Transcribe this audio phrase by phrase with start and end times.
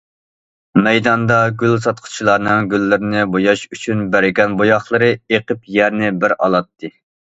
[0.87, 6.97] مەيداندا گۈل ساتقۇچىلارنىڭ گۈللىرىنى بوياش ئۈچۈن بەرگەن بوياقلىرى ئېقىپ يەرنى بىر ئالاتتى.